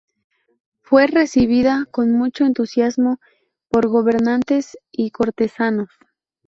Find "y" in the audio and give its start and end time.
4.91-5.11